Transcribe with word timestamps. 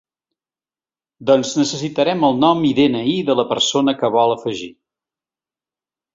Doncs 1.29 1.51
necessitarem 1.59 2.25
el 2.31 2.39
nom 2.45 2.65
i 2.71 2.73
de-ena-i 2.81 3.15
de 3.29 3.37
la 3.41 3.47
persona 3.53 3.95
que 4.01 4.13
vol 4.19 4.35
afegir. 4.39 4.73